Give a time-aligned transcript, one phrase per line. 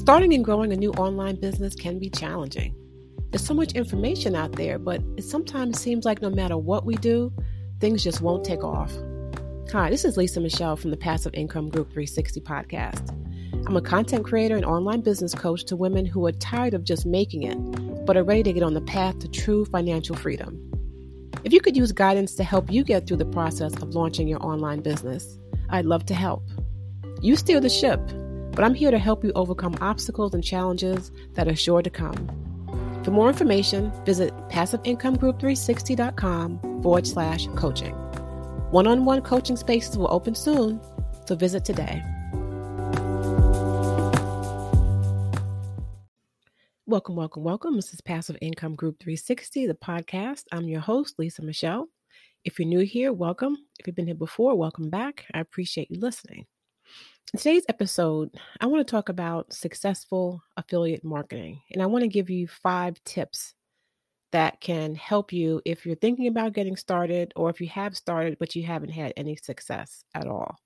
[0.00, 2.74] Starting and growing a new online business can be challenging.
[3.30, 6.94] There's so much information out there, but it sometimes seems like no matter what we
[6.94, 7.30] do,
[7.80, 8.90] things just won't take off.
[9.72, 13.10] Hi, this is Lisa Michelle from the Passive Income Group 360 podcast.
[13.66, 17.04] I'm a content creator and online business coach to women who are tired of just
[17.04, 17.58] making it,
[18.06, 20.58] but are ready to get on the path to true financial freedom.
[21.44, 24.42] If you could use guidance to help you get through the process of launching your
[24.42, 25.38] online business,
[25.68, 26.48] I'd love to help.
[27.20, 28.00] You steer the ship
[28.60, 32.28] but I'm here to help you overcome obstacles and challenges that are sure to come.
[33.02, 37.94] For more information, visit passiveincomeGroup360.com forward slash coaching.
[38.70, 40.78] One on one coaching spaces will open soon,
[41.26, 42.02] so visit today.
[46.84, 47.76] Welcome, welcome, welcome.
[47.76, 50.44] This is Passive Income Group 360, the podcast.
[50.52, 51.88] I'm your host, Lisa Michelle.
[52.44, 53.56] If you're new here, welcome.
[53.78, 55.24] If you've been here before, welcome back.
[55.32, 56.44] I appreciate you listening.
[57.32, 61.62] In today's episode, I want to talk about successful affiliate marketing.
[61.70, 63.54] And I want to give you five tips
[64.32, 68.36] that can help you if you're thinking about getting started or if you have started
[68.40, 70.56] but you haven't had any success at all.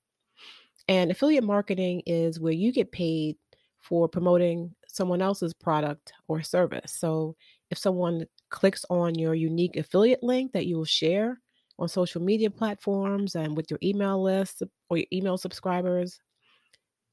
[0.89, 3.37] And affiliate marketing is where you get paid
[3.81, 6.93] for promoting someone else's product or service.
[6.93, 7.37] So
[7.71, 11.43] if someone clicks on your unique affiliate link that you will share
[11.79, 16.21] on social media platforms and with your email list or your email subscribers,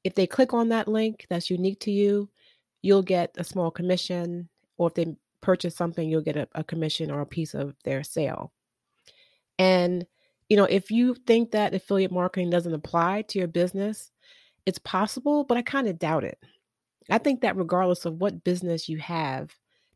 [0.04, 2.28] if they click on that link that's unique to you,
[2.82, 4.48] you'll get a small commission.
[4.76, 8.02] Or if they purchase something, you'll get a, a commission or a piece of their
[8.02, 8.52] sale.
[9.58, 10.06] And,
[10.48, 14.10] you know, if you think that affiliate marketing doesn't apply to your business,
[14.66, 16.38] it's possible, but I kind of doubt it.
[17.10, 19.50] I think that regardless of what business you have,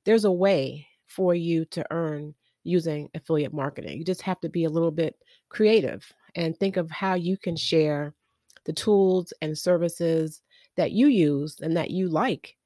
[0.05, 3.99] there's a way for you to earn using affiliate marketing.
[3.99, 5.17] You just have to be a little bit
[5.49, 8.13] creative and think of how you can share
[8.67, 10.43] the tools and services
[10.77, 12.57] that you use and that you like.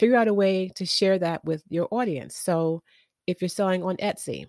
[0.00, 2.36] Figure out a way to share that with your audience.
[2.36, 2.82] So,
[3.26, 4.46] if you're selling on Etsy,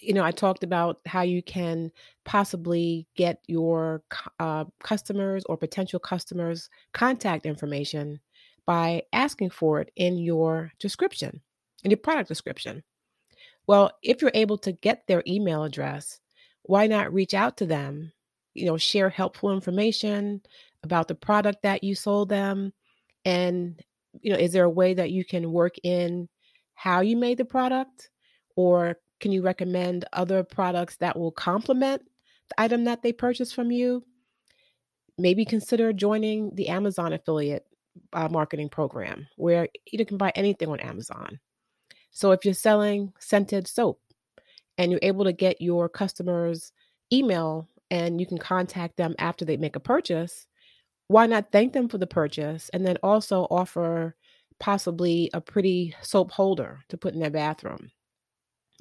[0.00, 1.90] you know, I talked about how you can
[2.24, 4.02] possibly get your
[4.38, 8.20] uh, customers or potential customers' contact information
[8.66, 11.40] by asking for it in your description,
[11.82, 12.82] in your product description.
[13.66, 16.20] Well, if you're able to get their email address,
[16.62, 18.12] why not reach out to them
[18.54, 20.40] you know, share helpful information
[20.82, 22.72] about the product that you sold them?
[23.24, 23.80] And,
[24.20, 26.28] you know, is there a way that you can work in
[26.74, 28.10] how you made the product?
[28.56, 32.02] Or can you recommend other products that will complement
[32.48, 34.04] the item that they purchased from you?
[35.16, 37.66] Maybe consider joining the Amazon affiliate
[38.12, 41.38] uh, marketing program where you can buy anything on Amazon.
[42.10, 44.00] So if you're selling scented soap
[44.78, 46.72] and you're able to get your customers'
[47.12, 50.48] email and you can contact them after they make a purchase,
[51.06, 54.16] why not thank them for the purchase and then also offer
[54.58, 57.92] possibly a pretty soap holder to put in their bathroom?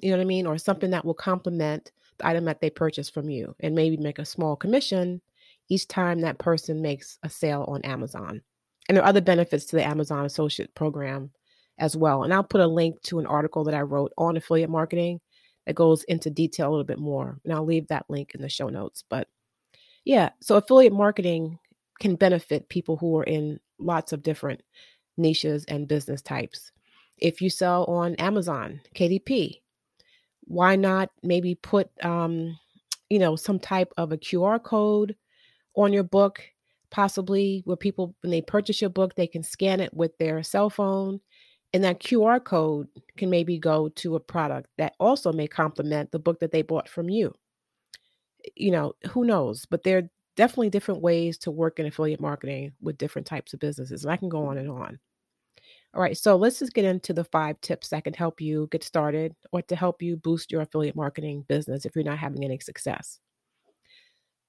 [0.02, 0.47] You know what I mean?
[0.47, 4.18] Or something that will complement the item that they purchased from you and maybe make
[4.18, 5.22] a small commission
[5.69, 8.41] each time that person makes a sale on Amazon.
[8.90, 11.29] And there are other benefits to the Amazon Associate Program
[11.78, 12.23] as well.
[12.23, 15.19] And I'll put a link to an article that I wrote on affiliate marketing
[15.66, 17.40] that goes into detail a little bit more.
[17.44, 19.03] And I'll leave that link in the show notes.
[19.09, 19.28] But
[20.06, 21.59] yeah, so affiliate marketing
[22.00, 24.62] can benefit people who are in lots of different
[25.18, 26.72] niches and business types.
[27.18, 29.62] If you sell on Amazon, KDP,
[30.46, 32.57] why not maybe put um,
[33.13, 35.16] you know, some type of a QR code
[35.76, 36.41] on your book,
[36.90, 40.70] possibly where people when they purchase your book, they can scan it with their cell
[40.70, 41.20] phone
[41.73, 42.87] and that QR code
[43.17, 46.87] can maybe go to a product that also may complement the book that they bought
[46.87, 47.34] from you.
[48.46, 49.66] Eh, you know, who knows?
[49.66, 53.59] But there are definitely different ways to work in affiliate marketing with different types of
[53.59, 54.03] businesses.
[54.03, 54.99] And I can go on and on.
[55.93, 58.84] All right, so let's just get into the five tips that can help you get
[58.84, 62.59] started or to help you boost your affiliate marketing business if you're not having any
[62.59, 63.19] success.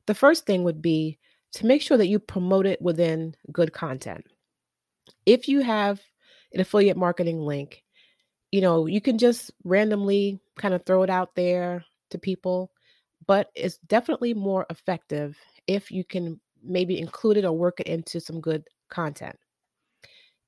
[0.07, 1.19] The first thing would be
[1.53, 4.25] to make sure that you promote it within good content.
[5.27, 6.01] If you have
[6.55, 7.83] an affiliate marketing link,
[8.51, 12.71] you know, you can just randomly kind of throw it out there to people,
[13.27, 15.37] but it's definitely more effective
[15.67, 19.37] if you can maybe include it or work it into some good content.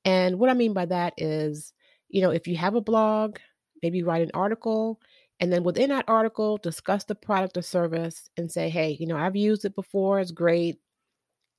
[0.05, 1.73] And what I mean by that is,
[2.09, 3.39] you know, if you have a blog,
[3.83, 5.01] maybe write an article,
[5.41, 9.17] and then within that article, discuss the product or service and say, hey, you know,
[9.17, 10.79] I've used it before, it's great.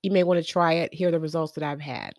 [0.02, 0.94] You may want to try it.
[0.94, 2.14] Here are the results that I've had.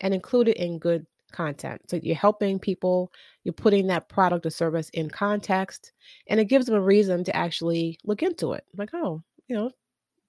[0.00, 1.82] And include it in good content.
[1.88, 5.92] So you're helping people, you're putting that product or service in context,
[6.28, 8.64] and it gives them a reason to actually look into it.
[8.76, 9.70] Like, oh, you know,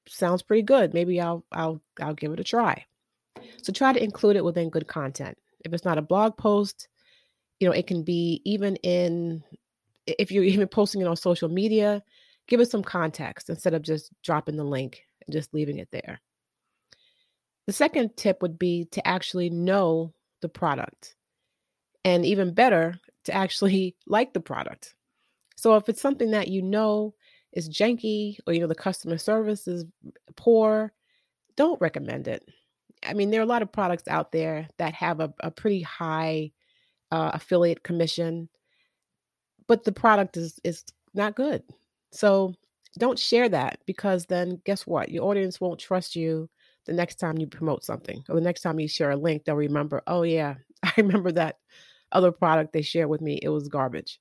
[0.08, 0.94] sounds pretty good.
[0.94, 2.84] Maybe I'll I'll I'll give it a try.
[3.62, 5.38] So try to include it within good content.
[5.64, 6.88] If it's not a blog post,
[7.60, 9.44] you know, it can be even in
[10.08, 12.04] if you're even posting it on social media,
[12.48, 16.20] give it some context instead of just dropping the link and just leaving it there.
[17.68, 20.14] The second tip would be to actually know
[20.46, 21.16] the product.
[22.04, 24.94] And even better, to actually like the product.
[25.56, 27.16] So if it's something that you know
[27.52, 29.86] is janky or you know the customer service is
[30.36, 30.94] poor,
[31.58, 32.48] don't recommend it.
[33.04, 35.82] I mean, there are a lot of products out there that have a, a pretty
[35.82, 36.52] high
[37.12, 38.50] uh, affiliate commission,
[39.68, 40.84] but the product is is
[41.16, 41.64] not good.
[42.12, 42.54] So
[43.00, 45.10] don't share that because then guess what?
[45.10, 46.50] Your audience won't trust you
[46.86, 49.44] the next time you promote something or the next time you share a link.
[49.44, 51.58] They'll remember, oh yeah, I remember that
[52.12, 53.40] other product they shared with me.
[53.42, 54.20] It was garbage.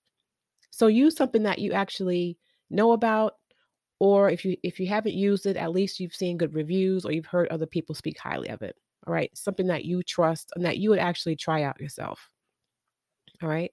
[0.70, 2.38] So use something that you actually
[2.70, 3.34] know about
[4.00, 7.12] or if you if you haven't used it at least you've seen good reviews or
[7.12, 8.76] you've heard other people speak highly of it
[9.06, 12.31] all right something that you trust and that you would actually try out yourself
[13.43, 13.72] all right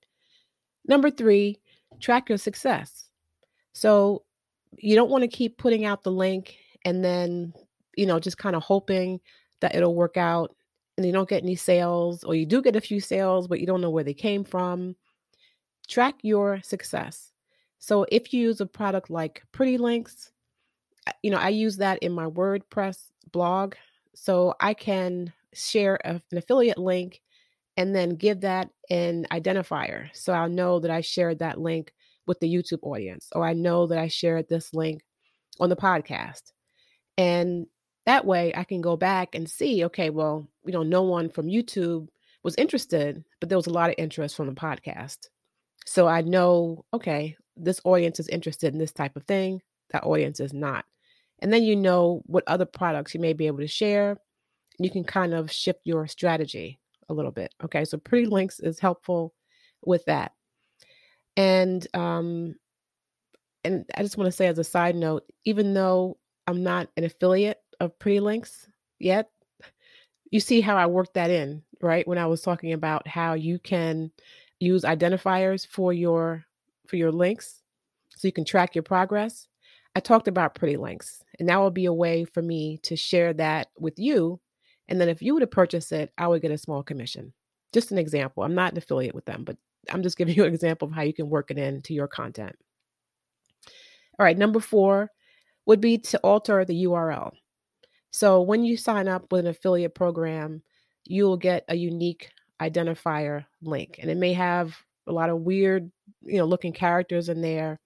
[0.85, 1.59] number three
[1.99, 3.09] track your success
[3.73, 4.23] so
[4.77, 6.55] you don't want to keep putting out the link
[6.85, 7.53] and then
[7.95, 9.19] you know just kind of hoping
[9.59, 10.55] that it'll work out
[10.97, 13.65] and you don't get any sales or you do get a few sales but you
[13.65, 14.95] don't know where they came from
[15.88, 17.31] track your success
[17.81, 20.31] so if you use a product like Pretty Links,
[21.23, 23.73] you know, I use that in my WordPress blog.
[24.13, 27.21] So I can share a, an affiliate link
[27.77, 30.09] and then give that an identifier.
[30.13, 31.91] So I'll know that I shared that link
[32.27, 35.01] with the YouTube audience, or I know that I shared this link
[35.59, 36.51] on the podcast.
[37.17, 37.65] And
[38.06, 41.48] that way I can go back and see, okay, well, you know, no one from
[41.48, 42.07] YouTube
[42.44, 45.27] was interested, but there was a lot of interest from the podcast.
[45.86, 49.62] So I know, okay, this audience is interested in this type of thing,
[49.92, 50.86] that audience is not.
[51.39, 54.18] And then you know what other products you may be able to share.
[54.80, 57.53] You can kind of shift your strategy a little bit.
[57.63, 59.33] Okay, so Pretty Links is helpful
[59.83, 60.31] with that.
[61.36, 62.56] And um,
[63.63, 66.18] and I just want to say as a side note, even though
[66.48, 68.68] I'm not an affiliate of Pretty Links
[69.00, 69.31] yet,
[70.30, 72.07] you see how I worked that in, right?
[72.07, 74.12] When I was talking about how you can
[74.60, 76.45] use identifiers for your
[76.88, 77.62] for your links
[78.10, 79.48] so you can track your progress.
[79.95, 83.33] I talked about pretty links, and that will be a way for me to share
[83.33, 84.39] that with you.
[84.88, 87.34] And then if you were to purchase it, I would get a small commission.
[87.74, 88.44] Just an example.
[88.44, 89.57] I'm not an affiliate with them, but
[89.89, 92.56] I'm just giving you an example of how you can work it into your content.
[94.19, 95.10] All right, number four
[95.66, 97.31] would be to alter the URL.
[98.12, 100.62] So when you sign up with an affiliate program,
[101.06, 102.30] you'll get a unique
[102.62, 104.75] identifier link, and it may have
[105.08, 105.92] a lot of weird
[106.22, 107.80] you know looking characters in there.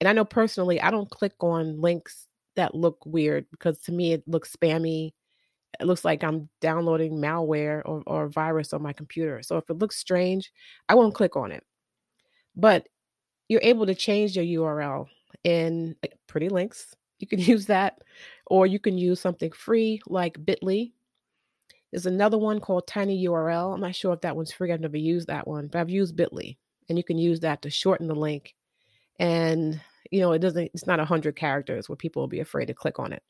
[0.00, 2.26] And i know personally i don't click on links
[2.56, 5.12] that look weird because to me it looks spammy.
[5.80, 9.42] It looks like i'm downloading malware or, or virus on my computer.
[9.42, 10.52] So if it looks strange
[10.88, 11.64] i won't click on it.
[12.56, 12.86] But
[13.48, 15.06] you're able to change your url
[15.42, 16.94] in pretty links.
[17.18, 17.98] You can use that
[18.46, 20.92] or you can use something free like bitly.
[21.90, 24.72] There's another one called tiny url i'm not sure if that one's free.
[24.72, 26.56] I've never used that one but i've used bitly
[26.88, 28.54] and you can use that to shorten the link.
[29.18, 32.66] And you know it doesn't it's not a 100 characters where people will be afraid
[32.66, 33.22] to click on it.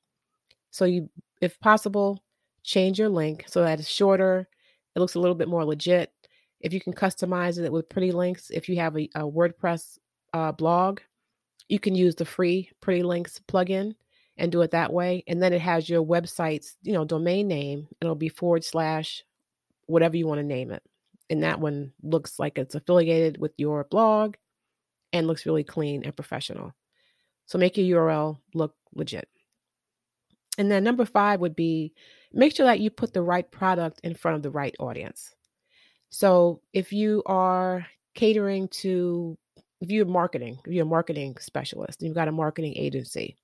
[0.70, 1.08] So you
[1.40, 2.22] if possible
[2.62, 4.48] change your link so that it's shorter
[4.96, 6.12] it looks a little bit more legit.
[6.60, 9.98] If you can customize it with pretty links if you have a, a wordpress
[10.32, 11.00] uh, blog
[11.68, 13.94] you can use the free pretty links plugin
[14.36, 17.86] and do it that way and then it has your website's you know domain name
[18.00, 19.22] it'll be forward slash
[19.86, 20.82] whatever you want to name it
[21.30, 24.36] and that one looks like it's affiliated with your blog
[25.12, 26.72] and looks really clean and professional.
[27.46, 29.28] So make your URL look legit.
[30.58, 31.94] And then number five would be
[32.32, 35.34] make sure that you put the right product in front of the right audience.
[36.10, 39.36] So if you are catering to,
[39.80, 43.36] if you're marketing, if you're a marketing specialist, you've got a marketing agency,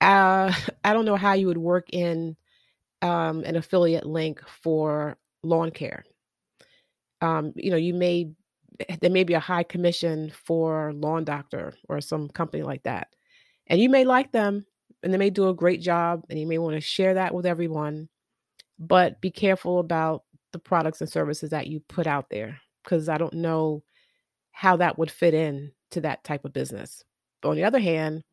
[0.00, 0.52] uh,
[0.84, 2.36] I don't know how you would work in
[3.02, 6.04] um, an affiliate link for lawn care
[7.20, 8.30] um, you know, you may
[9.00, 13.08] there may be a high commission for lawn doctor or some company like that.
[13.68, 14.66] And you may like them
[15.02, 17.46] and they may do a great job and you may want to share that with
[17.46, 18.08] everyone.
[18.78, 23.16] But be careful about the products and services that you put out there because I
[23.16, 23.82] don't know
[24.52, 27.02] how that would fit in to that type of business.
[27.40, 28.24] But on the other hand,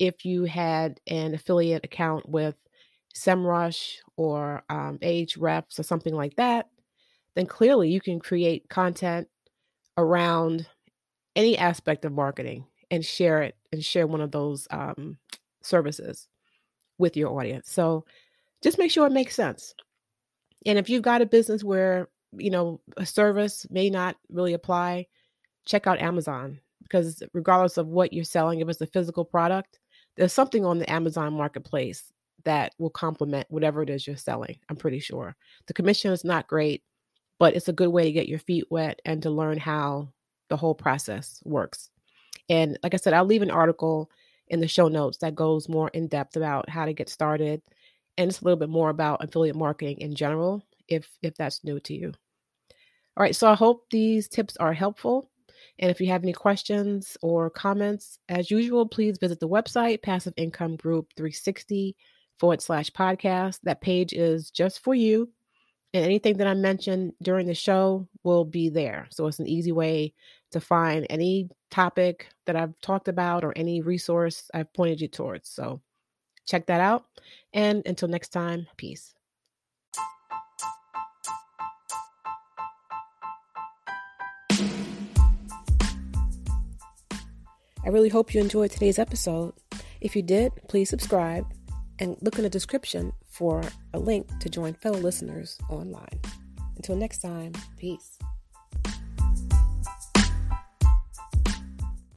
[0.00, 2.56] if you had an affiliate account with
[3.14, 6.68] SEMrush or um, Ahrefs or something like that,
[7.36, 9.28] then clearly you can create content
[9.98, 10.66] around
[11.36, 15.18] any aspect of marketing and share it and share one of those um,
[15.62, 16.26] services
[16.98, 17.70] with your audience.
[17.70, 18.04] So
[18.62, 19.74] just make sure it makes sense.
[20.66, 25.06] And if you've got a business where, you know, a service may not really apply,
[25.66, 29.78] check out Amazon because regardless of what you're selling, if it's a physical product,
[30.16, 32.12] there's something on the Amazon marketplace
[32.44, 34.56] that will complement whatever it is you're selling.
[34.68, 35.36] I'm pretty sure.
[35.66, 36.82] The commission is not great,
[37.38, 40.12] but it's a good way to get your feet wet and to learn how
[40.48, 41.90] the whole process works.
[42.48, 44.10] And like I said, I'll leave an article
[44.48, 47.62] in the show notes that goes more in depth about how to get started
[48.18, 51.80] and it's a little bit more about affiliate marketing in general if if that's new
[51.80, 52.12] to you.
[53.16, 55.30] All right, so I hope these tips are helpful.
[55.78, 60.34] And if you have any questions or comments, as usual, please visit the website, Passive
[60.36, 61.96] Income Group 360
[62.38, 63.58] forward slash podcast.
[63.62, 65.30] That page is just for you.
[65.92, 69.08] And anything that I mentioned during the show will be there.
[69.10, 70.14] So it's an easy way
[70.52, 75.48] to find any topic that I've talked about or any resource I've pointed you towards.
[75.48, 75.80] So
[76.46, 77.06] check that out.
[77.52, 79.14] And until next time, peace.
[87.84, 89.54] I really hope you enjoyed today's episode.
[90.00, 91.46] If you did, please subscribe
[91.98, 93.62] and look in the description for
[93.94, 96.20] a link to join fellow listeners online.
[96.76, 98.18] Until next time, peace.